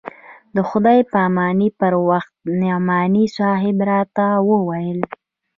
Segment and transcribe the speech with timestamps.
[0.55, 4.99] د خداى پاماني پر وخت نعماني صاحب راته وويل.